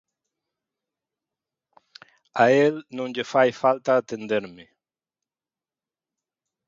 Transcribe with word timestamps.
A 2.45 2.45
el 2.63 2.75
non 2.95 3.09
lle 3.15 3.25
fai 3.33 3.49
falta 3.61 3.91
atenderme. 3.95 4.65